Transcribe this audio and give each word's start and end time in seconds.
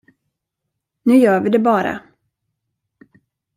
Nu 1.03 1.17
gör 1.17 1.39
vi 1.41 1.49
det 1.49 1.59
bara. 1.59 1.99